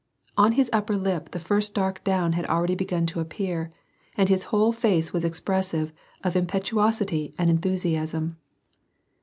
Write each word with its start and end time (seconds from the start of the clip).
On 0.35 0.53
his 0.53 0.67
upper 0.73 0.97
lip 0.97 1.29
the 1.29 1.37
first 1.39 1.75
dark 1.75 2.03
down 2.03 2.33
had 2.33 2.47
already 2.47 2.73
begun 2.73 3.05
to 3.05 3.19
appear, 3.19 3.71
and 4.17 4.29
his 4.29 4.45
whole 4.45 4.71
face 4.71 5.13
was 5.13 5.23
expressive 5.23 5.93
of 6.23 6.35
impetuosity 6.35 7.35
and 7.37 7.51
enthusiasm. 7.51 8.37